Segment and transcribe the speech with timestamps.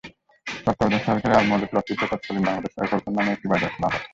[0.47, 4.03] তত্ত্বাবধায়ক সরকারের আমলে প্লটটিতে তৎকালীন বাংলাদেশ রাইফেলসের নামে একটি বাজার খোলা হয়।